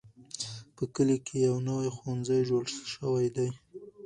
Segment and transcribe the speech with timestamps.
[0.75, 2.63] په کلي کې یو نوی ښوونځی جوړ
[2.93, 3.49] شوی دی.